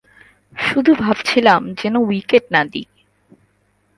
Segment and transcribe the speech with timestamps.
[0.53, 2.87] শুধু ভাবছিলাম, যেন উইকেট না দিই।